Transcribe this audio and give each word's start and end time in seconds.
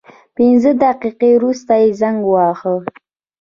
پنځه 0.35 0.71
دقیقې 0.83 1.29
وروسته 1.35 1.73
یې 1.81 1.89
زنګ 2.01 2.19
وواهه. 2.25 2.73